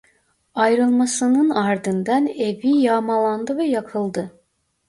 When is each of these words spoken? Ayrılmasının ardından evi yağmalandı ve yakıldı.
Ayrılmasının 0.55 1.49
ardından 1.49 2.27
evi 2.27 2.77
yağmalandı 2.81 3.57
ve 3.57 3.63
yakıldı. 3.65 4.31